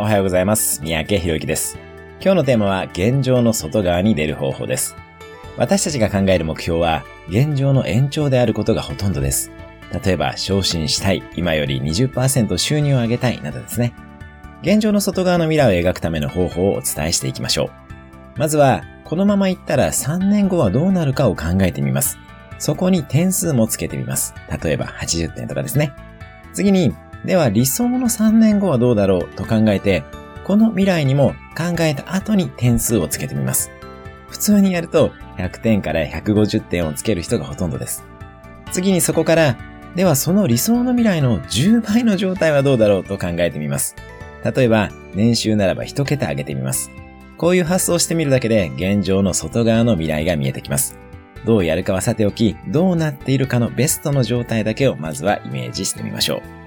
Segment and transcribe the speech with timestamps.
[0.00, 0.80] おはようございます。
[0.80, 1.76] 三宅博之です。
[2.20, 4.94] 今日のテーマは、現状の外側に出る方法です。
[5.56, 9.50] 私たちが考える目標は、現状の延長であることがほとんどです。
[10.04, 13.92] 例えば、昇進したい、今より20%収入を上げたい、などですね。
[14.62, 18.38] 現状の外側の未来を描くための方法をお伝えしていきましょう。
[18.38, 22.18] まずは、このまま行ったら3年後はどうなるかを考えてみます。
[22.60, 24.32] そこに点数もつけてみます。
[24.62, 25.92] 例えば80点とかですね。
[26.52, 26.94] 次に、
[27.24, 30.04] では理想の3年後はどうだろうと考えて、
[30.44, 33.70] この未来にも考えた後に点数をつけてみます。
[34.28, 38.04] 普通にやると100点から150点をつける人がほとんどです。
[38.72, 39.56] 次にそこから、
[39.94, 43.96] ではその理想の未来の10倍の状態はどうだろうと考えてみます。
[44.44, 46.90] 例えば、年収ならば1桁上げてみます。
[47.36, 50.98] こういう発想をしてみるだけで現状の外側の未来が見えてきます。
[51.44, 56.57] どうやるかはさておき、どうなっているかのベストの状態だけをまずはイメージしてみましょう。